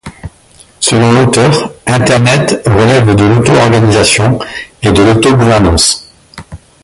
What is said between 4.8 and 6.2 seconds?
et de l’auto-gouvernance.